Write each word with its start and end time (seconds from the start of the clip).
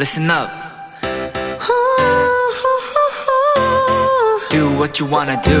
listen 0.00 0.30
up. 0.30 0.48
Do 4.50 4.70
what 4.78 4.98
you 4.98 5.06
wanna 5.06 5.38
do. 5.42 5.60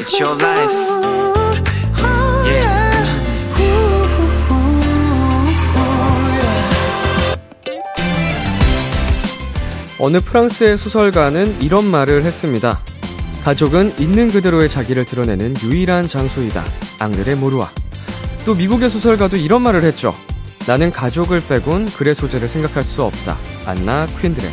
It's 0.00 0.18
your 0.18 0.34
life. 0.42 0.72
Yeah. 2.44 2.82
어느 10.00 10.18
프랑스의 10.18 10.78
소설가는 10.78 11.62
이런 11.62 11.84
말을 11.84 12.24
했습니다. 12.24 12.80
가족은 13.44 13.94
있는 14.00 14.26
그대로의 14.26 14.68
자기를 14.68 15.04
드러내는 15.04 15.54
유일한 15.62 16.08
장소이다. 16.08 16.64
앙르레 16.98 17.36
모루아. 17.36 17.70
또 18.44 18.56
미국의 18.56 18.90
소설가도 18.90 19.36
이런 19.36 19.62
말을 19.62 19.84
했죠. 19.84 20.16
나는 20.66 20.92
가족을 20.92 21.44
빼곤 21.48 21.86
글의 21.86 22.14
소재를 22.14 22.48
생각할 22.48 22.84
수 22.84 23.02
없다. 23.02 23.36
안나 23.66 24.06
퀸드레. 24.20 24.48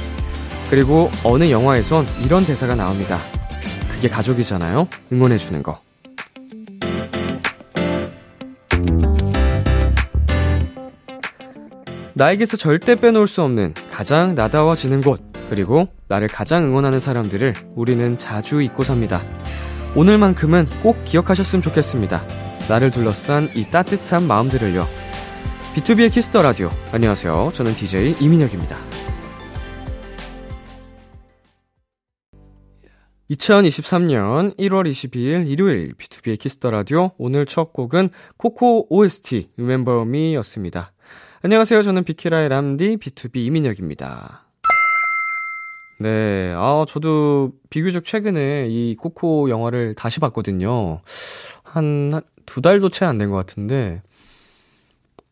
그리고 0.69 1.11
어느 1.23 1.49
영화에선 1.51 2.07
이런 2.23 2.43
대사가 2.45 2.75
나옵니다. 2.75 3.19
그게 3.91 4.09
가족이잖아요. 4.09 4.87
응원해주는 5.11 5.61
거. 5.61 5.81
나에게서 12.13 12.57
절대 12.57 12.95
빼놓을 12.95 13.27
수 13.27 13.43
없는 13.43 13.73
가장 13.91 14.35
나다워지는 14.35 15.01
곳, 15.01 15.21
그리고 15.49 15.87
나를 16.07 16.27
가장 16.27 16.65
응원하는 16.65 16.99
사람들을 16.99 17.53
우리는 17.75 18.17
자주 18.17 18.61
잊고 18.61 18.83
삽니다. 18.83 19.21
오늘만큼은 19.95 20.67
꼭 20.83 21.05
기억하셨으면 21.05 21.61
좋겠습니다. 21.61 22.23
나를 22.67 22.91
둘러싼 22.91 23.49
이 23.55 23.63
따뜻한 23.65 24.27
마음들을요. 24.27 24.85
B2B의 25.75 26.11
키스터 26.11 26.41
라디오. 26.41 26.69
안녕하세요. 26.91 27.51
저는 27.53 27.73
DJ 27.75 28.15
이민혁입니다. 28.19 28.77
2023년 33.31 34.57
1월 34.57 34.89
22일 34.89 35.47
일요일 35.47 35.93
B2B의 35.93 36.39
키스터 36.39 36.71
라디오. 36.71 37.11
오늘 37.17 37.45
첫 37.45 37.71
곡은 37.73 38.09
코코 38.37 38.87
OST 38.93 39.49
Remember 39.57 40.01
Me 40.01 40.33
였습니다. 40.35 40.91
안녕하세요. 41.43 41.83
저는 41.83 42.03
비키라의 42.03 42.49
람디 42.49 42.97
BTOB 42.97 43.37
이민혁입니다. 43.37 44.45
네, 45.99 46.53
아, 46.55 46.85
저도 46.87 47.51
비교적 47.69 48.05
최근에 48.05 48.67
이 48.69 48.95
코코 48.95 49.49
영화를 49.49 49.93
다시 49.95 50.19
봤거든요. 50.21 51.01
한, 51.63 52.21
두 52.45 52.61
달도 52.61 52.89
채 52.89 53.05
안 53.05 53.17
된 53.17 53.29
것 53.29 53.35
같은데, 53.35 54.01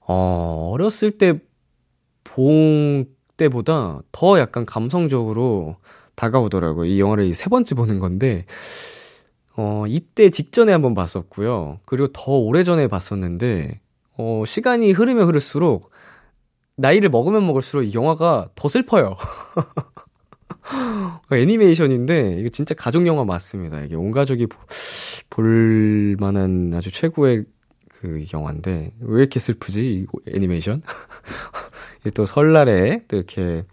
어, 0.08 0.72
어렸을 0.74 1.12
때본 1.12 3.06
때보다 3.36 4.00
더 4.12 4.40
약간 4.40 4.66
감성적으로 4.66 5.76
다가오더라고요. 6.16 6.86
이 6.86 7.00
영화를 7.00 7.34
세 7.34 7.50
번째 7.50 7.76
보는 7.76 8.00
건데, 8.00 8.46
어, 9.56 9.86
입대 9.88 10.30
직전에 10.30 10.72
한번 10.72 10.96
봤었고요. 10.96 11.80
그리고 11.86 12.08
더 12.08 12.32
오래전에 12.32 12.88
봤었는데, 12.88 13.82
어, 14.18 14.44
시간이 14.46 14.92
흐르면 14.92 15.28
흐를수록, 15.28 15.92
나이를 16.78 17.10
먹으면 17.10 17.46
먹을수록 17.46 17.86
이 17.86 17.94
영화가 17.94 18.48
더 18.56 18.68
슬퍼요. 18.68 19.16
애니메이션인데, 21.32 22.38
이거 22.40 22.50
진짜 22.50 22.74
가족 22.74 23.06
영화 23.06 23.26
맞습니다. 23.26 23.82
이게 23.82 23.96
온 23.96 24.12
가족이 24.12 24.48
볼 25.30 26.16
만한 26.20 26.72
아주 26.74 26.92
최고의 26.92 27.46
그 28.00 28.24
영화인데, 28.34 28.92
왜 29.00 29.20
이렇게 29.20 29.40
슬프지? 29.40 29.86
이 29.86 30.06
애니메이션? 30.34 30.82
또 32.14 32.26
설날에 32.26 33.04
또 33.08 33.18
이렇게 33.18 33.66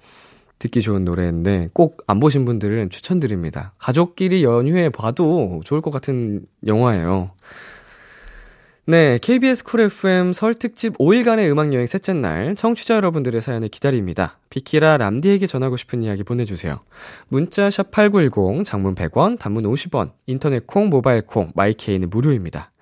듣기 0.58 0.80
좋은 0.80 1.05
노래인데, 1.05 1.70
꼭 1.72 2.05
안 2.06 2.20
보신 2.20 2.45
분들은 2.45 2.90
추천드립니다. 2.90 3.73
가족끼리 3.79 4.45
연휴에 4.45 4.89
봐도 4.89 5.61
좋을 5.64 5.80
것 5.80 5.90
같은 5.90 6.46
영화예요. 6.67 7.33
네, 8.86 9.18
KBS 9.23 9.64
Cool 9.64 9.80
FM 9.80 10.34
설 10.34 10.55
특집 10.55 10.98
5일간의 10.98 11.51
음악 11.51 11.73
여행 11.73 11.86
셋째 11.86 12.13
날 12.13 12.55
청취자 12.55 12.96
여러분들의 12.96 13.40
사연을 13.40 13.68
기다립니다. 13.68 14.39
비키라 14.51 14.98
람디에게 14.98 15.46
전하고 15.46 15.79
싶은 15.79 16.02
이야기 16.02 16.23
보내주세요. 16.23 16.80
문자 17.29 17.70
샵 17.70 17.90
8910, 17.90 18.64
장문 18.64 18.95
100원, 18.95 19.39
단문 19.39 19.64
50원, 19.64 20.11
인터넷 20.27 20.67
콩, 20.67 20.90
모바일 20.90 21.23
콩, 21.23 21.51
My 21.55 21.70
K는 21.70 22.11
무료입니다. 22.11 22.73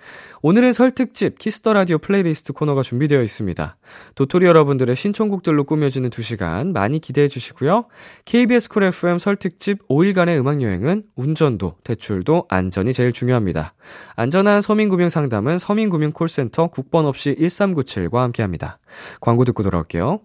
오늘은 0.42 0.72
설 0.72 0.90
특집 0.90 1.38
Kiss 1.38 1.58
the 1.58 1.72
Radio 1.72 1.98
playlist 1.98 2.52
코너가 2.52 2.82
준비되어 2.82 3.22
있습니다. 3.22 3.76
도토리 4.14 4.46
여러분들의 4.46 4.96
신청곡들로 4.96 5.64
꾸며지는 5.64 6.10
2시간 6.10 6.72
많이 6.72 6.98
기대해 6.98 7.28
주시고요. 7.28 7.86
KBS 8.24 8.68
Cool 8.68 8.84
FM 8.84 9.18
설 9.18 9.36
특집 9.36 9.86
5일간의 9.88 10.38
음악 10.40 10.62
여행은 10.62 11.04
운전도 11.14 11.76
대출도 11.84 12.46
안전이 12.48 12.92
제일 12.92 13.12
중요합니다. 13.12 13.74
안전한 14.16 14.62
서민 14.62 14.88
금융 14.88 15.08
상담은 15.08 15.58
서민 15.58 15.90
금융 15.90 16.12
콜센터 16.12 16.68
국번 16.68 17.06
없이 17.06 17.36
1397과 17.38 18.16
함께합니다. 18.16 18.78
광고 19.20 19.44
듣고 19.44 19.62
돌아올게요. 19.62 20.20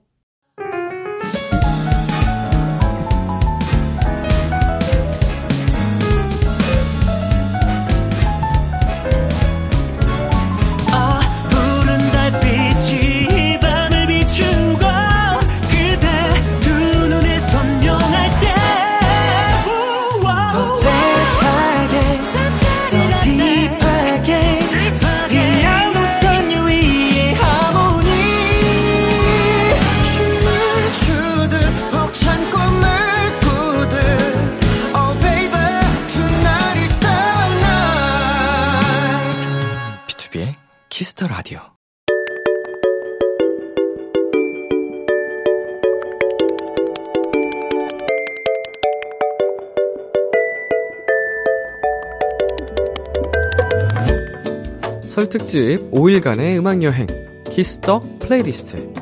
설 55.17 55.27
특집 55.29 55.79
5일간의 55.89 56.59
음악 56.59 56.83
여행 56.83 57.07
Kiss 57.49 57.79
the 57.79 58.01
playlist 58.19 58.93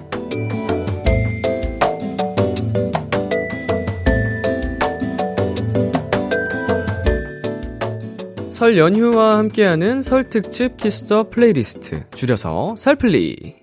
설 8.49 8.77
연휴와 8.77 9.39
함께하는 9.39 10.01
설 10.01 10.23
특집 10.23 10.77
Kiss 10.77 11.07
the 11.07 11.29
playlist 11.29 12.09
줄여서 12.11 12.75
설플리 12.77 13.57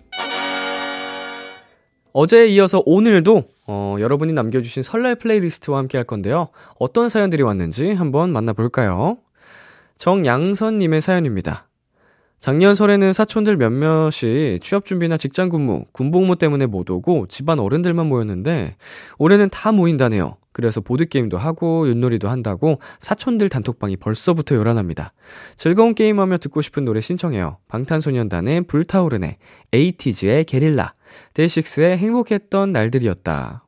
어제에 2.12 2.48
이어서 2.48 2.82
오늘도 2.84 3.44
어, 3.66 3.96
여러분이 3.98 4.34
남겨주신 4.34 4.82
설날 4.82 5.14
playlist와 5.14 5.78
함께 5.78 5.96
할 5.96 6.04
건데요. 6.04 6.50
어떤 6.78 7.08
사연들이 7.08 7.42
왔는지 7.42 7.92
한번 7.92 8.30
만나볼까요? 8.30 9.16
정양선님의 9.96 11.00
사연입니다. 11.00 11.71
작년 12.42 12.74
설에는 12.74 13.12
사촌들 13.12 13.56
몇몇이 13.56 14.58
취업 14.60 14.84
준비나 14.84 15.16
직장 15.16 15.48
근무, 15.48 15.84
군복무 15.92 16.34
때문에 16.34 16.66
못 16.66 16.90
오고 16.90 17.28
집안 17.28 17.60
어른들만 17.60 18.06
모였는데 18.06 18.74
올해는 19.18 19.48
다 19.48 19.70
모인다네요. 19.70 20.38
그래서 20.50 20.80
보드게임도 20.80 21.38
하고 21.38 21.88
윷놀이도 21.88 22.28
한다고 22.28 22.80
사촌들 22.98 23.48
단톡방이 23.48 23.96
벌써부터 23.96 24.56
요란합니다. 24.56 25.12
즐거운 25.54 25.94
게임하며 25.94 26.38
듣고 26.38 26.62
싶은 26.62 26.84
노래 26.84 27.00
신청해요. 27.00 27.58
방탄소년단의 27.68 28.62
불타오르네, 28.62 29.38
에이티즈의 29.72 30.44
게릴라, 30.44 30.94
데이식스의 31.34 31.96
행복했던 31.96 32.72
날들이었다. 32.72 33.64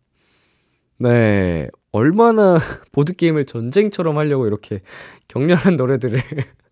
네, 0.99 1.69
얼마나 1.93 2.59
보드게임을 2.91 3.45
전쟁처럼 3.45 4.19
하려고 4.19 4.49
이렇게 4.49 4.81
격렬한 5.29 5.77
노래들을 5.77 6.21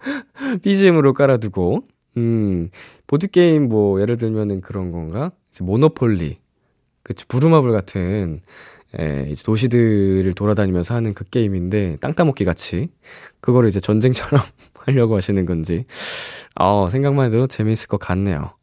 BGM으로 0.63 1.13
깔아두고, 1.13 1.92
음, 2.17 2.71
보드게임 3.07 3.69
뭐, 3.69 4.01
예를 4.01 4.17
들면은 4.17 4.61
그런 4.61 4.91
건가? 4.93 5.33
이제 5.51 5.65
모노폴리. 5.65 6.39
그, 7.03 7.15
부루마블 7.29 7.73
같은, 7.73 8.41
예, 9.01 9.27
이제 9.29 9.43
도시들을 9.43 10.35
돌아다니면서 10.35 10.95
하는 10.95 11.15
그 11.15 11.25
게임인데, 11.25 11.99
땅 12.01 12.15
따먹기 12.15 12.45
같이. 12.45 12.91
그거를 13.41 13.69
이제 13.69 13.81
전쟁처럼 13.81 14.43
하려고 14.75 15.17
하시는 15.17 15.45
건지. 15.47 15.85
어, 16.55 16.89
생각만 16.91 17.27
해도 17.27 17.47
재미있을 17.47 17.89
것 17.89 17.99
같네요. 17.99 18.55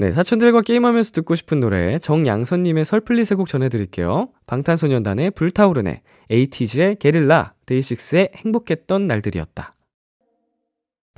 네, 0.00 0.12
사촌들과 0.12 0.62
게임하면서 0.62 1.10
듣고 1.10 1.34
싶은 1.34 1.58
노래 1.58 1.98
정양선님의 1.98 2.84
설플리 2.84 3.24
세곡 3.24 3.48
전해드릴게요. 3.48 4.28
방탄소년단의 4.46 5.32
불타오르네, 5.32 6.02
에이티즈의 6.30 6.96
게릴라, 7.00 7.54
데이식스의 7.66 8.30
행복했던 8.36 9.08
날들이었다. 9.08 9.74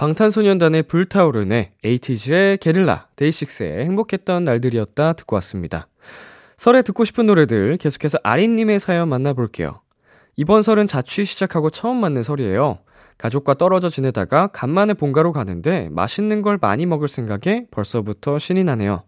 방탄소년단의 0.00 0.85
불타오르네, 0.85 1.73
에이티즈의 1.85 2.56
게릴라, 2.56 3.08
데이식스의 3.17 3.85
행복했던 3.85 4.44
날들이었다 4.44 5.12
듣고 5.12 5.37
왔습니다. 5.37 5.88
설에 6.56 6.81
듣고 6.81 7.05
싶은 7.05 7.26
노래들 7.26 7.76
계속해서 7.76 8.17
아린님의 8.23 8.81
사연 8.81 9.11
만나볼게요. 9.11 9.82
이번 10.37 10.62
설은 10.62 10.87
자취 10.87 11.26
시작하고 11.26 11.69
처음 11.69 11.99
맞는 11.99 12.23
설이에요. 12.23 12.79
가족과 13.19 13.52
떨어져 13.52 13.91
지내다가 13.91 14.47
간만에 14.47 14.94
본가로 14.94 15.32
가는데 15.32 15.91
맛있는 15.91 16.41
걸 16.41 16.56
많이 16.58 16.87
먹을 16.87 17.06
생각에 17.06 17.67
벌써부터 17.70 18.38
신이 18.38 18.64
나네요. 18.64 19.02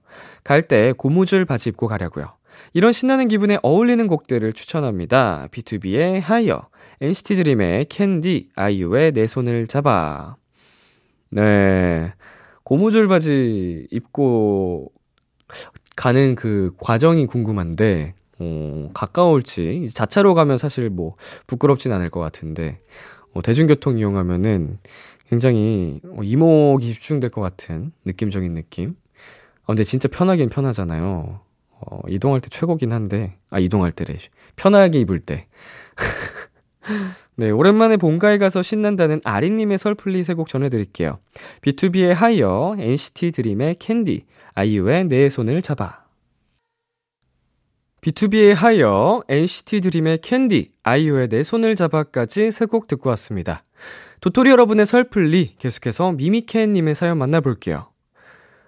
갈 0.45 0.69
때 0.69 0.93
고무줄 0.93 1.47
바지 1.47 1.71
입고 1.71 1.89
가려고요. 1.89 2.35
이런 2.75 2.93
신나는 2.93 3.29
기분에 3.29 3.59
어울리는 3.63 4.07
곡들을 4.07 4.53
추천합니다. 4.53 5.49
B2B의 5.53 6.21
하이어, 6.21 6.67
NCT 7.01 7.37
드림의 7.37 7.87
캔디, 7.87 8.51
아이유의 8.57 9.13
내 9.13 9.27
손을 9.27 9.67
잡아. 9.67 10.37
네. 11.33 12.13
고무줄 12.63 13.09
바지 13.09 13.89
입고 13.91 14.93
가는 15.97 16.35
그 16.35 16.75
과정이 16.79 17.27
궁금한데, 17.27 18.15
어, 18.39 18.89
가까울지, 18.95 19.89
자차로 19.95 20.35
가면 20.35 20.59
사실 20.59 20.91
뭐, 20.91 21.17
부끄럽진 21.47 21.93
않을 21.93 22.11
것 22.11 22.21
같은데, 22.21 22.81
어, 23.33 23.41
대중교통 23.41 23.99
이용하면은 23.99 24.79
굉장히 25.29 26.01
어, 26.05 26.23
이목이 26.23 26.87
집중될 26.87 27.31
것 27.31 27.41
같은 27.41 27.93
느낌적인 28.05 28.53
느낌. 28.53 28.95
아, 29.63 29.69
근데 29.69 29.85
진짜 29.85 30.09
편하긴 30.09 30.51
편하잖아요. 30.51 31.41
어, 31.81 32.01
이동할 32.09 32.41
때 32.41 32.49
최고긴 32.51 32.93
한데, 32.93 33.39
아, 33.49 33.59
이동할 33.59 33.91
때래. 33.93 34.19
편하게 34.57 35.01
입을 35.01 35.21
때. 35.21 35.47
네, 37.37 37.51
오랜만에 37.51 37.97
본가에 37.97 38.39
가서 38.39 38.63
신난다는 38.63 39.21
아리님의 39.25 39.79
설플리 39.79 40.23
세곡 40.25 40.49
전해드릴게요. 40.49 41.19
B2B의 41.63 42.13
하이어, 42.15 42.77
NCT 42.79 43.33
드림의 43.33 43.77
캔디, 43.79 44.25
아이유의 44.55 45.05
내 45.05 45.29
손을 45.31 45.63
잡아. 45.63 46.03
B2B의 48.01 48.55
하이어, 48.55 49.23
NCT 49.29 49.81
드림의 49.81 50.19
캔디, 50.19 50.73
아이유의 50.83 51.29
내 51.29 51.43
손을 51.43 51.77
잡아까지 51.77 52.51
세 52.51 52.67
곡 52.67 52.89
듣고 52.89 53.09
왔습니다. 53.11 53.65
도토리 54.21 54.51
여러분의 54.51 54.87
설플리 54.87 55.57
계속해서 55.59 56.13
미미캔님의 56.13 56.95
사연 56.95 57.19
만나볼게요. 57.19 57.92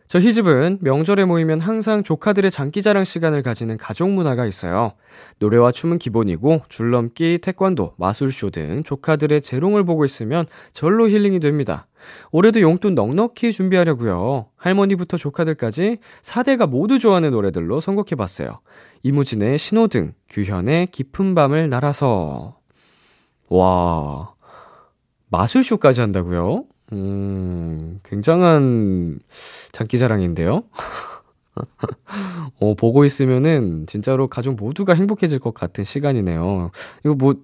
저희 0.06 0.34
집은 0.34 0.78
명절에 0.82 1.24
모이면 1.24 1.60
항상 1.60 2.02
조카들의 2.02 2.50
장기자랑 2.50 3.04
시간을 3.04 3.42
가지는 3.42 3.78
가족 3.78 4.10
문화가 4.10 4.44
있어요. 4.44 4.92
노래와 5.38 5.72
춤은 5.72 5.98
기본이고 5.98 6.62
줄넘기, 6.68 7.38
태권도, 7.42 7.94
마술쇼 7.96 8.50
등 8.50 8.82
조카들의 8.84 9.40
재롱을 9.40 9.84
보고 9.84 10.04
있으면 10.04 10.46
절로 10.72 11.08
힐링이 11.08 11.40
됩니다. 11.40 11.86
올해도 12.32 12.60
용돈 12.60 12.94
넉넉히 12.94 13.50
준비하려고요. 13.50 14.48
할머니부터 14.56 15.16
조카들까지 15.16 15.98
4대가 16.22 16.68
모두 16.68 16.98
좋아하는 16.98 17.30
노래들로 17.30 17.80
선곡해 17.80 18.14
봤어요. 18.16 18.60
이무진의 19.02 19.56
신호등, 19.56 20.12
규현의 20.28 20.88
깊은 20.88 21.34
밤을 21.34 21.70
날아서. 21.70 22.58
와, 23.48 24.34
마술쇼까지 25.30 26.02
한다고요? 26.02 26.64
음, 26.94 28.00
굉장한 28.04 29.18
장기자랑인데요? 29.72 30.64
어, 32.60 32.74
보고 32.74 33.04
있으면은 33.04 33.86
진짜로 33.86 34.28
가족 34.28 34.56
모두가 34.56 34.94
행복해질 34.94 35.38
것 35.40 35.54
같은 35.54 35.84
시간이네요. 35.84 36.70
이거 37.04 37.14
뭐 37.14 37.34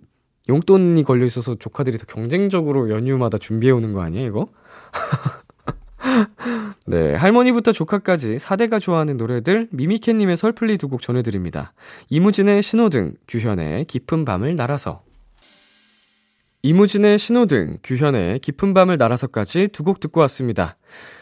용돈이 0.48 1.04
걸려 1.04 1.24
있어서 1.26 1.54
조카들이 1.54 1.98
더 1.98 2.06
경쟁적으로 2.06 2.90
연휴마다 2.90 3.38
준비해 3.38 3.72
오는 3.72 3.92
거 3.92 4.02
아니에요, 4.02 4.26
이거? 4.26 4.48
네, 6.86 7.14
할머니부터 7.14 7.72
조카까지 7.72 8.36
4대가 8.36 8.80
좋아하는 8.80 9.16
노래들 9.16 9.68
미미캣님의 9.70 10.36
설플리 10.36 10.78
두 10.78 10.88
곡 10.88 11.02
전해드립니다. 11.02 11.72
이무진의 12.08 12.62
신호등, 12.62 13.14
규현의 13.28 13.84
깊은 13.84 14.24
밤을 14.24 14.56
날아서. 14.56 15.02
이무진의 16.62 17.18
신호등, 17.18 17.78
규현의 17.82 18.40
깊은 18.40 18.74
밤을 18.74 18.96
날아서까지 18.98 19.68
두 19.68 19.82
곡 19.82 19.98
듣고 20.00 20.20
왔습니다. 20.20 20.74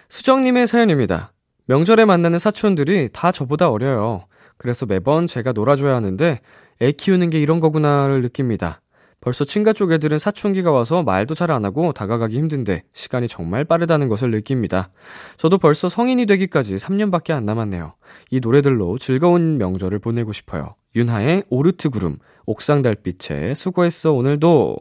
수정님의 0.08 0.66
사연입니다. 0.66 1.32
명절에 1.66 2.04
만나는 2.06 2.38
사촌들이 2.40 3.10
다 3.12 3.30
저보다 3.30 3.70
어려요. 3.70 4.24
그래서 4.56 4.84
매번 4.86 5.26
제가 5.28 5.52
놀아줘야 5.52 5.94
하는데 5.94 6.40
애 6.82 6.92
키우는 6.92 7.30
게 7.30 7.38
이런 7.40 7.60
거구나를 7.60 8.22
느낍니다. 8.22 8.80
벌써 9.20 9.44
친가 9.44 9.72
쪽 9.72 9.92
애들은 9.92 10.18
사춘기가 10.18 10.70
와서 10.72 11.02
말도 11.02 11.34
잘 11.34 11.50
안 11.50 11.64
하고 11.64 11.92
다가가기 11.92 12.36
힘든데 12.36 12.84
시간이 12.92 13.28
정말 13.28 13.64
빠르다는 13.64 14.08
것을 14.08 14.30
느낍니다. 14.30 14.90
저도 15.36 15.58
벌써 15.58 15.88
성인이 15.88 16.26
되기까지 16.26 16.76
3년밖에 16.76 17.30
안 17.32 17.44
남았네요. 17.44 17.94
이 18.30 18.40
노래들로 18.40 18.98
즐거운 18.98 19.58
명절을 19.58 19.98
보내고 20.00 20.32
싶어요. 20.32 20.74
윤하의 20.96 21.44
오르트 21.48 21.90
구름, 21.90 22.18
옥상 22.46 22.82
달빛에 22.82 23.54
수고했어 23.54 24.12
오늘도. 24.12 24.78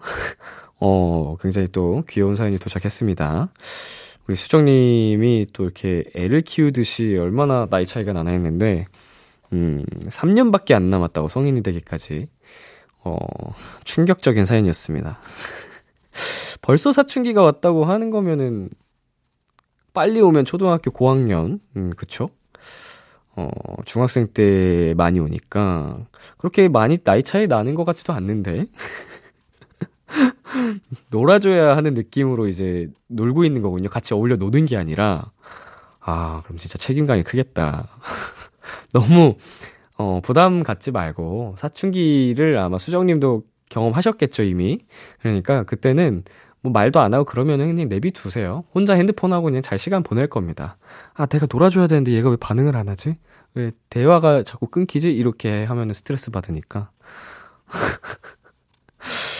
어, 0.80 1.36
굉장히 1.40 1.68
또 1.68 2.04
귀여운 2.08 2.34
사연이 2.34 2.58
도착했습니다. 2.58 3.48
우리 4.26 4.34
수정님이 4.34 5.46
또 5.52 5.64
이렇게 5.64 6.04
애를 6.14 6.40
키우듯이 6.40 7.16
얼마나 7.16 7.66
나이 7.66 7.86
차이가 7.86 8.12
나나 8.12 8.30
했는데, 8.32 8.86
음, 9.52 9.84
3년밖에 10.08 10.74
안 10.74 10.90
남았다고 10.90 11.28
성인이 11.28 11.62
되기까지. 11.62 12.28
어, 13.04 13.18
충격적인 13.84 14.44
사연이었습니다. 14.46 15.20
벌써 16.60 16.92
사춘기가 16.92 17.42
왔다고 17.42 17.84
하는 17.84 18.10
거면은, 18.10 18.68
빨리 19.94 20.20
오면 20.20 20.44
초등학교 20.44 20.90
고학년, 20.90 21.60
음, 21.76 21.90
그쵸? 21.96 22.30
어, 23.36 23.48
중학생 23.84 24.26
때 24.32 24.92
많이 24.96 25.20
오니까, 25.20 26.04
그렇게 26.36 26.68
많이 26.68 26.98
나이 26.98 27.22
차이 27.22 27.46
나는 27.46 27.74
것 27.74 27.84
같지도 27.84 28.12
않는데. 28.12 28.66
놀아줘야 31.10 31.76
하는 31.76 31.94
느낌으로 31.94 32.48
이제 32.48 32.88
놀고 33.08 33.44
있는 33.44 33.62
거군요. 33.62 33.88
같이 33.88 34.14
어울려 34.14 34.36
노는 34.36 34.66
게 34.66 34.76
아니라. 34.76 35.30
아, 36.00 36.40
그럼 36.44 36.58
진짜 36.58 36.78
책임감이 36.78 37.24
크겠다. 37.24 37.88
너무, 38.92 39.36
어, 39.96 40.20
부담 40.22 40.62
갖지 40.62 40.92
말고, 40.92 41.56
사춘기를 41.58 42.58
아마 42.58 42.78
수정님도 42.78 43.42
경험하셨겠죠, 43.70 44.44
이미. 44.44 44.78
그러니까 45.20 45.64
그때는 45.64 46.22
뭐 46.62 46.72
말도 46.72 47.00
안 47.00 47.14
하고 47.14 47.24
그러면은 47.24 47.74
그냥 47.74 47.88
내비두세요. 47.88 48.64
혼자 48.74 48.94
핸드폰하고 48.94 49.44
그냥 49.44 49.62
잘 49.62 49.78
시간 49.78 50.02
보낼 50.02 50.28
겁니다. 50.28 50.78
아, 51.14 51.26
내가 51.26 51.46
놀아줘야 51.50 51.86
되는데 51.86 52.12
얘가 52.12 52.30
왜 52.30 52.36
반응을 52.36 52.76
안 52.76 52.88
하지? 52.88 53.16
왜 53.54 53.70
대화가 53.90 54.42
자꾸 54.42 54.66
끊기지? 54.68 55.12
이렇게 55.12 55.64
하면은 55.64 55.94
스트레스 55.94 56.30
받으니까. 56.30 56.90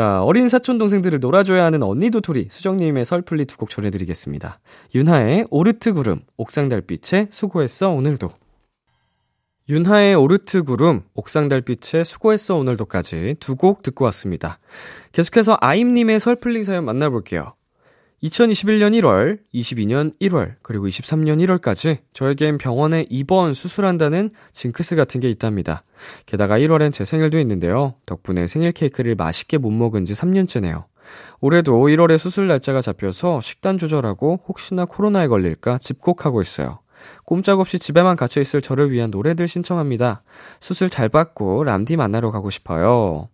자, 0.00 0.22
어린 0.24 0.48
사촌 0.48 0.78
동생들을 0.78 1.20
놀아줘야 1.20 1.62
하는 1.62 1.82
언니 1.82 2.08
도토리 2.10 2.48
수정님의 2.50 3.04
설플리 3.04 3.44
두 3.44 3.58
곡 3.58 3.68
전해드리겠습니다. 3.68 4.58
윤하의 4.94 5.48
오르트 5.50 5.92
구름, 5.92 6.22
옥상 6.38 6.70
달빛에 6.70 7.28
수고했어 7.30 7.90
오늘도. 7.90 8.30
윤하의 9.68 10.14
오르트 10.14 10.62
구름, 10.62 11.02
옥상 11.12 11.50
달빛에 11.50 12.04
수고했어 12.04 12.56
오늘도까지 12.56 13.36
두 13.40 13.56
곡 13.56 13.82
듣고 13.82 14.06
왔습니다. 14.06 14.58
계속해서 15.12 15.58
아임님의 15.60 16.18
설플리 16.18 16.64
사연 16.64 16.86
만나볼게요. 16.86 17.52
2021년 18.22 18.92
1월, 19.00 19.38
22년 19.54 20.12
1월, 20.20 20.56
그리고 20.60 20.86
23년 20.86 21.42
1월까지 21.42 21.98
저에겐 22.12 22.58
병원에 22.58 23.06
입원 23.08 23.54
수술한다는 23.54 24.30
징크스 24.52 24.94
같은 24.94 25.20
게 25.20 25.30
있답니다. 25.30 25.84
게다가 26.26 26.58
1월엔 26.58 26.92
제 26.92 27.06
생일도 27.06 27.38
있는데요. 27.40 27.94
덕분에 28.04 28.46
생일 28.46 28.72
케이크를 28.72 29.14
맛있게 29.14 29.56
못 29.56 29.70
먹은 29.70 30.04
지 30.04 30.12
3년째네요. 30.12 30.84
올해도 31.40 31.72
1월에 31.72 32.18
수술 32.18 32.46
날짜가 32.46 32.82
잡혀서 32.82 33.40
식단 33.40 33.78
조절하고 33.78 34.40
혹시나 34.46 34.84
코로나에 34.84 35.26
걸릴까 35.26 35.78
집콕하고 35.78 36.42
있어요. 36.42 36.80
꼼짝없이 37.24 37.78
집에만 37.78 38.16
갇혀 38.16 38.42
있을 38.42 38.60
저를 38.60 38.90
위한 38.90 39.10
노래들 39.10 39.48
신청합니다. 39.48 40.22
수술 40.60 40.90
잘 40.90 41.08
받고 41.08 41.64
람디 41.64 41.96
만나러 41.96 42.30
가고 42.30 42.50
싶어요. 42.50 43.30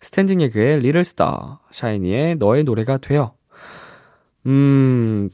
스탠딩 0.00 0.40
에그의 0.40 0.80
Little 0.80 1.04
Star, 1.04 1.60
샤이니의 1.70 2.36
너의 2.36 2.64
노래가 2.64 2.96
돼요. 2.96 3.34
음, 4.46 5.30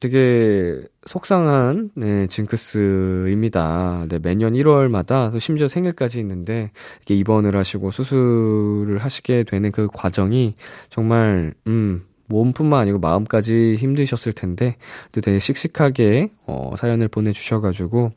되게 0.00 0.82
속상한 1.06 1.90
네, 1.94 2.26
징크스입니다. 2.26 4.06
네, 4.08 4.18
매년 4.18 4.54
1월마다 4.54 5.38
심지어 5.38 5.68
생일까지 5.68 6.20
있는데 6.20 6.70
이렇게 6.98 7.14
입원을 7.16 7.56
하시고 7.56 7.90
수술을 7.90 8.98
하시게 8.98 9.44
되는 9.44 9.70
그 9.72 9.88
과정이 9.92 10.54
정말 10.88 11.54
음, 11.66 12.06
몸뿐만 12.30 12.80
아니고 12.80 12.98
마음까지 12.98 13.74
힘드셨을 13.74 14.32
텐데, 14.32 14.76
또 15.12 15.20
되게 15.20 15.38
씩씩하게, 15.38 16.30
어, 16.46 16.74
사연을 16.78 17.08
보내 17.08 17.32
주셔 17.32 17.60
가지고, 17.60 18.12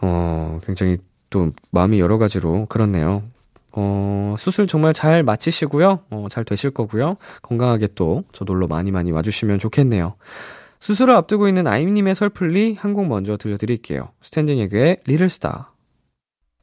어, 0.00 0.58
굉장히 0.64 0.96
또 1.30 1.52
마음이 1.70 2.00
여러 2.00 2.18
가지로 2.18 2.66
그렇네요. 2.66 3.22
어, 3.72 4.34
수술 4.38 4.66
정말 4.66 4.92
잘 4.94 5.22
마치시고요. 5.22 6.00
어, 6.10 6.26
잘 6.30 6.44
되실 6.44 6.70
거고요. 6.70 7.16
건강하게 7.42 7.88
또 7.94 8.24
저 8.32 8.44
놀러 8.44 8.66
많이 8.66 8.90
많이 8.90 9.10
와주시면 9.12 9.58
좋겠네요. 9.58 10.14
수술을 10.80 11.14
앞두고 11.16 11.48
있는 11.48 11.66
아임님의 11.66 12.14
설플리 12.14 12.74
한 12.78 12.92
곡 12.94 13.06
먼저 13.08 13.36
들려드릴게요. 13.36 14.10
스탠딩 14.20 14.58
에그의 14.60 14.98
Little 15.06 15.42
Star. 15.42 15.72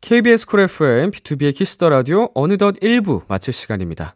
KBS 0.02 0.46
Cool 0.46 0.60
FM, 0.62 1.10
B2B의 1.12 1.56
키스터 1.56 1.90
라디오 1.90 2.30
어느덧 2.36 2.76
1부 2.80 3.24
마칠 3.28 3.54
시간입니다. 3.54 4.16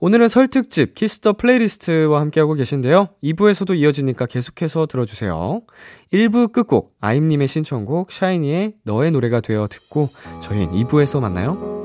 오늘은 0.00 0.26
설특집 0.28 0.94
Kiss 0.96 1.18
the 1.18 1.34
playlist와 1.34 2.20
함께하고 2.20 2.54
계신데요. 2.54 3.10
2부에서도 3.22 3.76
이어지니까 3.76 4.26
계속해서 4.26 4.86
들어주세요. 4.86 5.62
1부 6.12 6.50
끝곡 6.52 6.96
아임님의 7.00 7.46
신청곡 7.46 8.10
샤이니의 8.10 8.74
너의 8.84 9.12
노래가 9.12 9.40
되어 9.40 9.68
듣고 9.68 10.08
저희는 10.42 10.72
2부에서 10.72 11.20
만나요. 11.20 11.77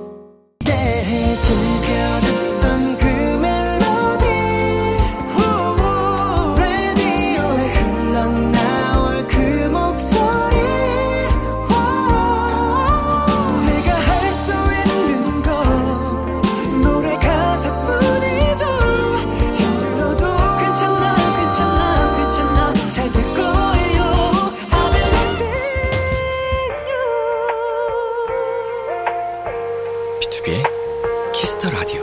Kiss 31.34 31.53
the 31.53 31.68
Radio. 31.72 32.02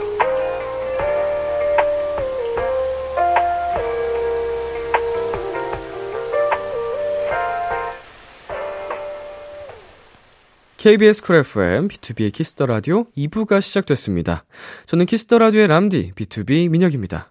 KBS 10.77 11.21
Cool 11.21 11.37
FM, 11.37 11.87
B2B의 11.87 12.33
키스터 12.33 12.65
라디오 12.65 13.05
2부가 13.17 13.61
시작됐습니다. 13.61 14.43
저는 14.85 15.05
Kiss 15.05 15.23
the 15.23 15.37
Radio의 15.37 15.67
람디, 15.67 16.11
BTOB 16.13 16.69
민혁입니다. 16.69 17.29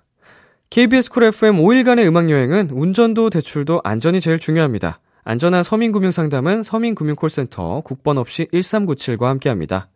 KBS 0.70 1.10
Cool 1.10 1.24
FM 1.24 1.58
5일간의 1.58 2.06
음악 2.06 2.30
여행은 2.30 2.70
운전도 2.70 3.28
대출도 3.28 3.82
안전이 3.84 4.22
제일 4.22 4.38
중요합니다. 4.38 5.00
안전한 5.22 5.62
서민금융 5.62 6.12
상담은 6.12 6.62
서민금융콜센터 6.62 7.82
국번 7.84 8.16
없이 8.16 8.48
1397과 8.54 9.24
함께합니다. 9.24 9.88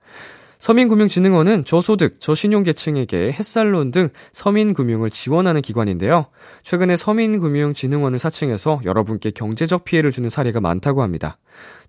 서민금융진흥원은 0.64 1.66
저소득, 1.66 2.20
저신용계층에게 2.20 3.32
햇살론 3.32 3.90
등 3.90 4.08
서민금융을 4.32 5.10
지원하는 5.10 5.60
기관인데요. 5.60 6.28
최근에 6.62 6.96
서민금융진흥원을 6.96 8.18
사칭해서 8.18 8.80
여러분께 8.82 9.32
경제적 9.32 9.84
피해를 9.84 10.10
주는 10.10 10.30
사례가 10.30 10.62
많다고 10.62 11.02
합니다. 11.02 11.36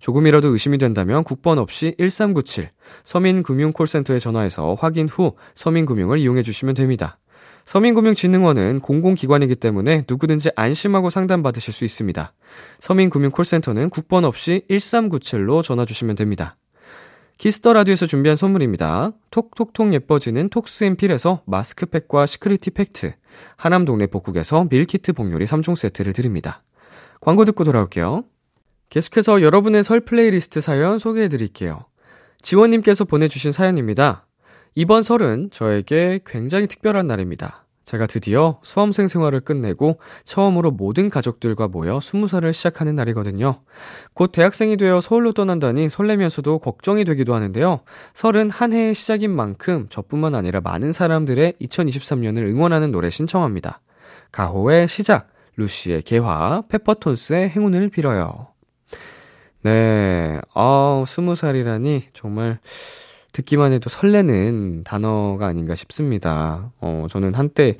조금이라도 0.00 0.48
의심이 0.48 0.76
된다면 0.76 1.24
국번 1.24 1.56
없이 1.56 1.94
1397 1.98 2.68
서민금융콜센터에 3.04 4.18
전화해서 4.18 4.76
확인 4.78 5.08
후 5.08 5.32
서민금융을 5.54 6.18
이용해 6.18 6.42
주시면 6.42 6.74
됩니다. 6.74 7.18
서민금융진흥원은 7.64 8.80
공공기관이기 8.80 9.54
때문에 9.54 10.04
누구든지 10.06 10.50
안심하고 10.54 11.08
상담받으실 11.08 11.72
수 11.72 11.86
있습니다. 11.86 12.34
서민금융콜센터는 12.80 13.88
국번 13.88 14.26
없이 14.26 14.64
1397로 14.68 15.64
전화 15.64 15.86
주시면 15.86 16.14
됩니다. 16.14 16.56
Kiss 17.38 17.59
the 17.59 17.74
Radio에서 17.74 18.06
준비한 18.06 18.34
선물입니다. 18.34 19.12
톡톡톡 19.30 19.92
예뻐지는 19.92 20.48
톡스앤필에서 20.48 21.42
마스크팩과 21.44 22.24
시크리티 22.24 22.70
팩트, 22.70 23.12
하남 23.56 23.84
동네 23.84 24.06
복국에서 24.06 24.66
밀키트 24.70 25.12
복요리 25.12 25.44
3종 25.44 25.76
세트를 25.76 26.14
드립니다. 26.14 26.62
광고 27.20 27.44
듣고 27.44 27.64
돌아올게요. 27.64 28.24
계속해서 28.88 29.42
여러분의 29.42 29.84
설 29.84 30.00
플레이리스트 30.00 30.62
사연 30.62 30.98
소개해 30.98 31.28
드릴게요. 31.28 31.84
지원님께서 32.40 33.04
보내주신 33.04 33.52
사연입니다. 33.52 34.26
이번 34.74 35.02
설은 35.02 35.50
저에게 35.50 36.20
굉장히 36.24 36.66
특별한 36.66 37.06
날입니다. 37.06 37.65
제가 37.86 38.06
드디어 38.06 38.58
수험생 38.62 39.06
생활을 39.06 39.40
끝내고 39.40 40.00
처음으로 40.24 40.72
모든 40.72 41.08
가족들과 41.08 41.68
모여 41.68 41.98
20살을 41.98 42.52
시작하는 42.52 42.96
날이거든요. 42.96 43.62
곧 44.12 44.32
대학생이 44.32 44.76
되어 44.76 45.00
서울로 45.00 45.32
떠난다니 45.32 45.88
설레면서도 45.88 46.58
걱정이 46.58 47.04
되기도 47.04 47.32
하는데요. 47.36 47.80
설은 48.12 48.50
한 48.50 48.72
해의 48.72 48.92
시작인 48.92 49.30
만큼 49.30 49.86
저뿐만 49.88 50.34
아니라 50.34 50.60
많은 50.60 50.92
사람들의 50.92 51.54
2023년을 51.60 52.48
응원하는 52.48 52.90
노래 52.90 53.08
신청합니다. 53.08 53.80
가호의 54.32 54.88
시작, 54.88 55.28
루시의 55.54 56.02
개화, 56.02 56.64
페퍼톤스의 56.68 57.50
행운을 57.50 57.90
빌어요. 57.90 58.48
네, 59.62 60.40
아, 60.54 61.04
20살이라니 61.06 62.02
정말 62.14 62.58
듣기만 63.36 63.72
해도 63.72 63.90
설레는 63.90 64.84
단어가 64.84 65.46
아닌가 65.46 65.74
싶습니다. 65.74 66.72
어, 66.80 67.06
저는 67.10 67.34
한때, 67.34 67.76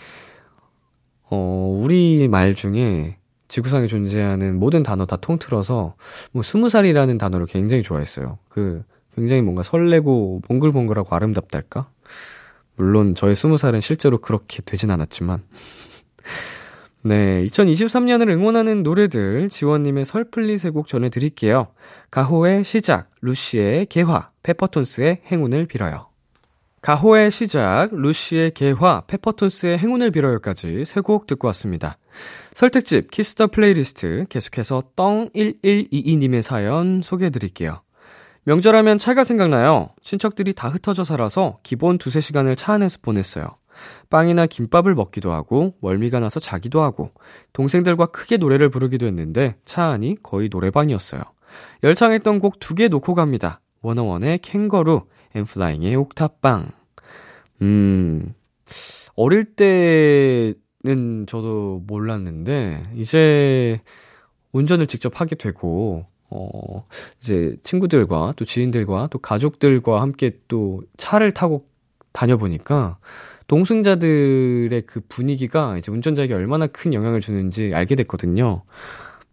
어, 1.31 1.81
우리 1.83 2.29
말 2.29 2.55
중에 2.55 3.17
지구상에 3.49 3.87
존재하는 3.87 4.59
모든 4.59 4.83
단어 4.83 5.07
다 5.07 5.17
통틀어서, 5.17 5.95
뭐, 6.33 6.43
스무 6.43 6.69
살이라는 6.69 7.17
단어를 7.17 7.47
굉장히 7.47 7.83
좋아했어요. 7.83 8.39
그, 8.51 8.83
굉장히 9.15 9.41
뭔가 9.41 9.63
설레고, 9.63 10.43
몽글몽글하고 10.47 11.15
아름답달까? 11.15 11.89
물론, 12.77 13.15
저의 13.15 13.35
스무 13.35 13.57
살은 13.57 13.81
실제로 13.81 14.19
그렇게 14.19 14.61
되진 14.61 14.91
않았지만. 14.91 15.43
네, 17.03 17.47
2023년을 17.47 18.31
응원하는 18.31 18.83
노래들 18.83 19.49
지원님의 19.49 20.05
설플리 20.05 20.59
세곡 20.59 20.89
전해드릴게요. 20.89 21.69
가호의 22.11 22.65
시작, 22.65 23.11
루시의 23.23 23.87
개화, 23.87 24.31
페퍼톤스의 24.47 25.23
행운을 25.27 25.67
빌어요. 25.67 26.07
가호의 26.81 27.33
시작, 27.33 27.89
루시의 27.93 28.53
개화, 28.53 29.01
페퍼톤스의 29.09 29.77
행운을 29.77 30.13
빌어요까지 30.13 30.85
세 30.85 31.01
곡 31.01 31.27
듣고 31.27 31.49
왔습니다. 31.49 31.99
설특집 32.55 33.11
Kiss 33.11 33.32
the 33.32 33.49
playlist 33.49 34.25
계속해서 34.29 34.85
떵1122님의 34.95 36.43
사연 36.43 37.03
소개해드릴게요. 37.03 37.83
명절하면 38.45 38.99
차가 38.99 39.25
생각나요. 39.25 39.91
친척들이 40.01 40.53
다 40.53 40.69
흩어져 40.69 41.03
살아서 41.03 41.59
기본 41.65 41.99
두세 41.99 42.21
시간을 42.21 42.55
차 42.55 42.75
안에서 42.75 42.99
보냈어요. 43.03 43.49
빵이나 44.11 44.47
김밥을 44.47 44.95
먹기도 44.95 45.33
하고 45.33 45.75
멀미가 45.81 46.21
나서 46.21 46.39
자기도 46.39 46.83
하고 46.83 47.11
동생들과 47.53 48.07
크게 48.07 48.37
노래를 48.37 48.69
부르기도 48.69 49.07
했는데 49.07 49.57
차 49.65 49.87
안이 49.87 50.19
거의 50.23 50.49
노래방이었어요. 50.53 51.21
열창했던 51.83 52.39
곡 52.39 52.61
두 52.61 52.77
개 52.77 52.87
놓고 52.87 53.15
갑니다. 53.15 53.61
워너원의 53.87 54.39
캥거루, 54.41 55.03
엔플라잉의 55.37 55.95
옥탑방. 55.95 56.73
음, 57.63 58.35
어릴 59.15 59.45
때는 59.45 61.27
저도 61.29 61.85
몰랐는데, 61.87 62.91
이제 62.97 63.81
운전을 64.51 64.89
직접 64.89 65.21
하게 65.21 65.37
되고, 65.37 66.07
어, 66.31 66.85
이제 67.21 67.57
친구들과 67.63 68.35
또 68.37 68.45
지인들과 68.45 69.09
또 69.13 69.21
가족들과 69.21 70.03
함께 70.03 70.33
또 70.49 70.83
차를 70.97 71.31
타고 71.31 71.65
다녀보니까, 72.11 72.99
동승자들의 73.47 74.83
그 74.87 75.01
분위기가 75.09 75.79
이제 75.79 75.93
운전자에게 75.93 76.35
얼마나 76.35 76.67
큰 76.67 76.93
영향을 76.93 77.21
주는지 77.21 77.73
알게 77.73 77.95
됐거든요. 77.95 78.63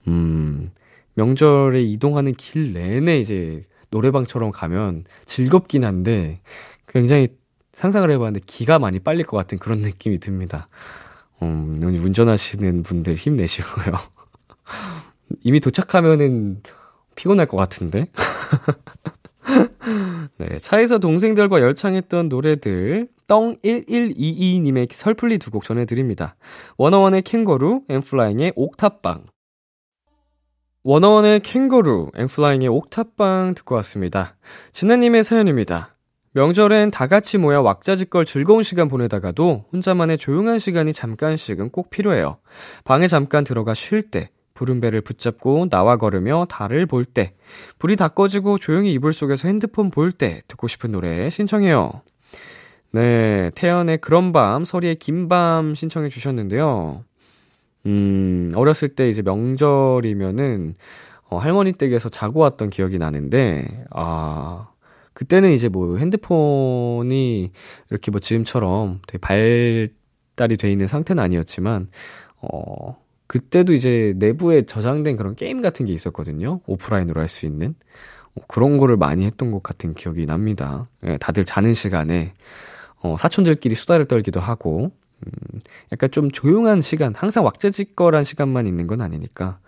음, 0.07 0.69
명절에 1.15 1.81
이동하는 1.81 2.33
길 2.33 2.73
내내 2.73 3.17
이제 3.17 3.63
노래방처럼 3.93 4.51
가면 4.51 5.05
즐겁긴 5.25 5.85
한데 5.85 6.41
굉장히 6.87 7.29
상상을 7.73 8.09
해봤는데 8.09 8.41
기가 8.45 8.79
많이 8.79 8.99
빨릴 8.99 9.25
것 9.25 9.37
같은 9.37 9.59
그런 9.59 9.79
느낌이 9.79 10.19
듭니다. 10.19 10.67
음, 11.41 11.77
운전하시는 11.81 12.83
분들 12.83 13.15
힘내시고요. 13.15 13.93
이미 15.43 15.59
도착하면은 15.59 16.61
피곤할 17.15 17.45
것 17.45 17.57
같은데? 17.57 18.07
네, 20.37 20.59
차에서 20.59 20.99
동생들과 20.99 21.61
열창했던 21.61 22.29
노래들, 22.29 23.07
떵1122님의 23.27 24.91
설플리 24.91 25.37
두 25.37 25.51
곡 25.51 25.63
전해드립니다. 25.63 26.35
워너원의 26.77 27.23
캥거루, 27.23 27.81
엠플라잉의 27.89 28.53
옥탑방. 28.55 29.25
워너원의 30.83 31.39
캥거루, 31.39 32.11
엠플라잉의 32.13 32.67
옥탑방 32.67 33.53
듣고 33.55 33.75
왔습니다. 33.75 34.35
진아님의 34.73 35.23
사연입니다. 35.23 35.95
명절엔 36.33 36.91
다 36.91 37.07
같이 37.07 37.37
모여 37.37 37.61
왁자지껄 37.61 38.25
즐거운 38.25 38.63
시간 38.63 38.89
보내다가도 38.89 39.65
혼자만의 39.71 40.17
조용한 40.17 40.59
시간이 40.59 40.91
잠깐씩은 40.91 41.69
꼭 41.69 41.89
필요해요. 41.89 42.37
방에 42.83 43.07
잠깐 43.07 43.45
들어가 43.45 43.73
쉴 43.73 44.01
때, 44.01 44.29
부른 44.55 44.81
배를 44.81 44.99
붙잡고 45.01 45.69
나와 45.69 45.95
걸으며 45.95 46.47
달을 46.49 46.85
볼 46.85 47.05
때, 47.05 47.33
불이 47.79 47.95
다 47.95 48.09
꺼지고 48.09 48.57
조용히 48.57 48.91
이불 48.91 49.13
속에서 49.13 49.47
핸드폰 49.47 49.89
볼 49.89 50.11
때 50.11 50.41
듣고 50.47 50.67
싶은 50.67 50.91
노래 50.91 51.29
신청해요. 51.29 52.01
네, 52.91 53.51
태연의 53.55 53.99
그런 53.99 54.33
밤, 54.33 54.65
서리의 54.65 54.95
긴 54.95 55.29
밤 55.29 55.75
신청해 55.75 56.09
주셨는데요. 56.09 57.05
음, 57.85 58.49
어렸을 58.55 58.89
때 58.89 59.09
이제 59.09 59.21
명절이면은, 59.21 60.75
어, 61.29 61.37
할머니 61.37 61.73
댁에서 61.73 62.09
자고 62.09 62.39
왔던 62.41 62.69
기억이 62.69 62.97
나는데, 62.99 63.85
아, 63.91 64.69
그때는 65.13 65.51
이제 65.51 65.69
뭐 65.69 65.97
핸드폰이 65.97 67.51
이렇게 67.91 68.11
뭐 68.11 68.19
지금처럼 68.19 69.01
되게 69.07 69.19
발달이 69.19 70.57
돼 70.57 70.71
있는 70.71 70.87
상태는 70.87 71.21
아니었지만, 71.23 71.89
어, 72.41 72.97
그때도 73.27 73.73
이제 73.73 74.13
내부에 74.17 74.63
저장된 74.63 75.17
그런 75.17 75.35
게임 75.35 75.61
같은 75.61 75.85
게 75.85 75.93
있었거든요. 75.93 76.61
오프라인으로 76.67 77.19
할 77.21 77.27
수 77.27 77.45
있는. 77.45 77.75
어, 78.35 78.41
그런 78.47 78.77
거를 78.77 78.97
많이 78.97 79.25
했던 79.25 79.51
것 79.51 79.63
같은 79.63 79.93
기억이 79.95 80.25
납니다. 80.25 80.89
예, 81.05 81.17
다들 81.17 81.45
자는 81.45 81.73
시간에, 81.73 82.33
어, 83.01 83.17
사촌들끼리 83.19 83.75
수다를 83.75 84.05
떨기도 84.07 84.39
하고, 84.39 84.91
음, 85.25 85.59
약간 85.91 86.11
좀 86.11 86.29
조용한 86.31 86.81
시간, 86.81 87.13
항상 87.15 87.45
왁자지껄한 87.45 88.23
시간만 88.23 88.67
있는 88.67 88.87
건 88.87 89.01
아니니까, 89.01 89.59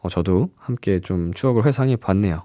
어, 0.00 0.08
저도 0.08 0.50
함께 0.58 1.00
좀 1.00 1.32
추억을 1.32 1.64
회상해 1.66 1.96
봤네요. 1.96 2.44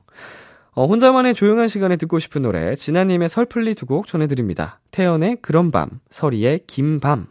어, 0.71 0.85
혼자만의 0.85 1.33
조용한 1.33 1.67
시간에 1.67 1.97
듣고 1.97 2.19
싶은 2.19 2.43
노래, 2.43 2.75
진아님의 2.75 3.27
설플리 3.29 3.75
두 3.75 3.85
곡 3.85 4.07
전해드립니다. 4.07 4.79
태연의 4.91 5.37
그런 5.41 5.71
밤, 5.71 5.89
서리의 6.09 6.61
긴 6.67 6.99
밤. 6.99 7.27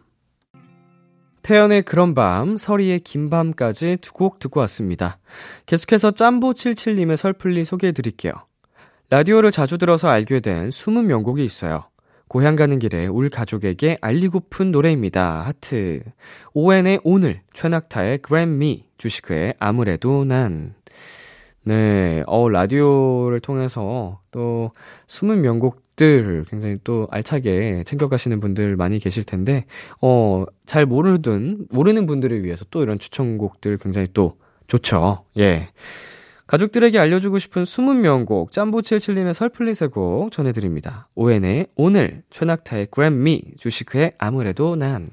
태연의 1.42 1.83
그런 1.83 2.12
밤, 2.14 2.57
서리의 2.59 3.00
긴 3.00 3.30
밤까지 3.30 3.99
두 4.02 4.12
곡 4.12 4.38
듣고 4.38 4.61
왔습니다. 4.61 5.18
계속해서 5.66 6.11
짬보77님의 6.11 7.16
설플리 7.16 7.64
소개해드릴게요. 7.64 8.33
라디오를 9.11 9.50
자주 9.50 9.78
들어서 9.78 10.09
알게 10.09 10.40
된 10.40 10.71
숨은 10.71 11.07
명곡이 11.07 11.42
있어요. 11.42 11.85
고향 12.28 12.56
가는 12.56 12.78
길에 12.78 13.06
울 13.06 13.30
가족에게 13.30 13.97
알리고픈 14.00 14.70
노래입니다. 14.70 15.40
하트. 15.40 16.02
ON의 16.52 17.00
오늘, 17.02 17.40
최낙타의 17.54 18.18
그램미, 18.18 18.85
주식회의 18.99 19.54
아무래도 19.58 20.25
난. 20.25 20.75
네, 21.64 22.23
어, 22.26 22.49
라디오를 22.49 23.40
통해서 23.40 24.20
또 24.30 24.73
숨은 25.06 25.42
명곡들 25.42 26.44
굉장히 26.49 26.78
또 26.85 27.08
알차게 27.11 27.85
챙겨가시는 27.85 28.40
분들 28.40 28.76
많이 28.76 28.99
계실 28.99 29.25
텐데, 29.25 29.64
어, 30.00 30.44
잘 30.66 30.87
모르든, 30.87 31.66
모르는 31.70 32.06
분들을 32.06 32.44
위해서 32.44 32.64
또 32.70 32.82
이런 32.82 32.99
추천곡들 32.99 33.78
굉장히 33.78 34.08
또 34.12 34.37
좋죠. 34.66 35.25
예. 35.38 35.68
가족들에게 36.49 36.99
알려주고 36.99 37.38
싶은 37.38 37.64
숨은 37.67 38.00
명곡, 38.00 38.52
짬보칠칠님의 38.52 39.35
설플릿의 39.35 39.90
곡 39.90 40.33
전해드립니다. 40.33 41.09
오엔의 41.14 41.69
오늘, 41.76 42.23
최낙타의 42.31 42.87
그램미, 42.90 43.43
주식회의 43.59 44.14
아무래도 44.19 44.75
난. 44.75 45.11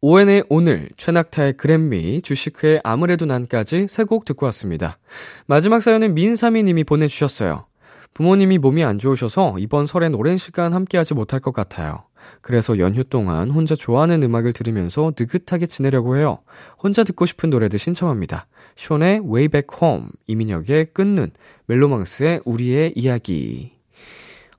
오엔의 0.00 0.44
오늘, 0.48 0.88
최낙타의 0.96 1.52
그램미, 1.54 2.20
주식회의 2.22 2.80
아무래도 2.82 3.24
난까지 3.26 3.86
세 3.88 4.04
곡 4.04 4.24
듣고 4.24 4.44
왔습니다. 4.46 4.98
마지막 5.46 5.82
사연은 5.82 6.14
민사미님이 6.14 6.82
보내주셨어요. 6.82 7.66
부모님이 8.12 8.58
몸이 8.58 8.82
안 8.84 8.98
좋으셔서 8.98 9.54
이번 9.58 9.86
설엔 9.86 10.14
오랜 10.14 10.36
시간 10.36 10.72
함께하지 10.74 11.14
못할 11.14 11.38
것 11.40 11.52
같아요. 11.54 12.04
그래서 12.40 12.78
연휴 12.78 13.04
동안 13.04 13.50
혼자 13.50 13.74
좋아하는 13.74 14.22
음악을 14.22 14.52
들으면서 14.52 15.12
느긋하게 15.18 15.66
지내려고 15.66 16.16
해요. 16.16 16.38
혼자 16.82 17.04
듣고 17.04 17.26
싶은 17.26 17.50
노래들 17.50 17.78
신청합니다. 17.78 18.46
션의 18.76 19.20
Way 19.20 19.48
Back 19.48 19.78
Home, 19.82 20.08
이민혁의 20.26 20.88
끊는, 20.92 21.30
멜로망스의 21.66 22.40
우리의 22.44 22.92
이야기. 22.96 23.72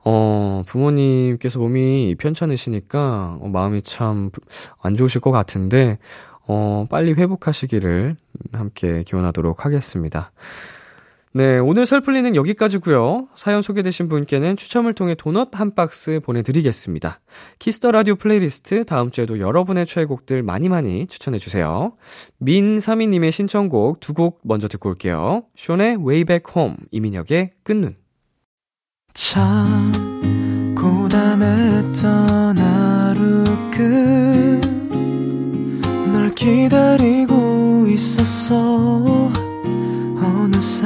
어, 0.07 0.63
부모님께서 0.67 1.59
몸이 1.59 2.15
편찮으시니까 2.19 3.39
어, 3.41 3.47
마음이 3.47 3.81
참 3.81 4.29
안 4.81 4.95
좋으실 4.95 5.21
것 5.21 5.31
같은데, 5.31 5.97
어, 6.47 6.85
빨리 6.89 7.13
회복하시기를 7.13 8.15
함께 8.51 9.03
기원하도록 9.03 9.65
하겠습니다. 9.65 10.31
네, 11.37 11.57
오늘 11.57 11.85
설플리는 11.85 12.33
여기까지고요. 12.37 13.27
사연 13.35 13.61
소개되신 13.61 14.07
분께는 14.07 14.55
추첨을 14.55 14.93
통해 14.93 15.15
도넛 15.15 15.59
한 15.59 15.75
박스 15.75 16.21
보내드리겠습니다. 16.23 17.19
Kiss 17.59 17.77
the 17.77 17.91
Radio 17.91 18.15
플레이리스트 18.15 18.85
다음 18.85 19.11
주에도 19.11 19.37
여러분의 19.37 19.85
최애곡들 19.85 20.43
많이 20.43 20.69
많이 20.69 21.07
추천해주세요. 21.07 21.91
민사미님의 22.39 23.33
신청곡 23.33 23.99
두 23.99 24.13
곡 24.13 24.39
먼저 24.45 24.69
듣고 24.69 24.87
올게요. 24.87 25.43
션의 25.57 25.97
Way 25.97 26.23
Back 26.23 26.53
Home, 26.55 26.77
이민혁의 26.91 27.51
끊는. 27.63 27.97
참 29.13 29.91
고단했던 30.77 32.57
하루 32.57 33.43
끝 36.01 36.19
널 36.19 36.33
기다리고 36.33 37.87
있었어 37.89 39.33
어느새 40.17 40.85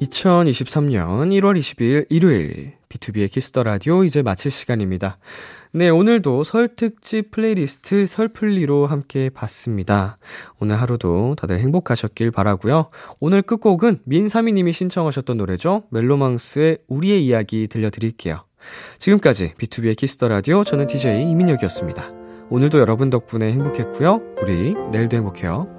2023년 0.00 1.28
1월 1.30 1.58
22일 1.58 2.06
일요일 2.08 2.72
B2B의 2.88 3.30
키스터 3.30 3.62
라디오 3.62 4.04
이제 4.04 4.22
마칠 4.22 4.50
시간입니다. 4.50 5.18
네, 5.72 5.90
오늘도 5.90 6.44
설 6.44 6.74
특집 6.74 7.30
플레이리스트 7.30 8.06
설플리로 8.06 8.86
함께 8.86 9.28
봤습니다. 9.28 10.18
오늘 10.58 10.80
하루도 10.80 11.34
다들 11.36 11.58
행복하셨길 11.58 12.30
바라고요. 12.30 12.90
오늘 13.20 13.42
끝곡은 13.42 14.00
민사미 14.04 14.52
님이 14.52 14.72
신청하셨던 14.72 15.36
노래죠. 15.36 15.84
멜로망스의 15.90 16.78
우리의 16.88 17.26
이야기 17.26 17.66
들려드릴게요. 17.68 18.44
지금까지 18.98 19.54
B2B의 19.54 19.96
키스터 19.96 20.28
라디오 20.28 20.64
저는 20.64 20.86
DJ 20.86 21.28
이민혁이었습니다. 21.30 22.12
오늘도 22.50 22.78
여러분 22.78 23.10
덕분에 23.10 23.52
행복했고요. 23.52 24.22
우리 24.42 24.74
내일도 24.90 25.16
행복해요. 25.16 25.77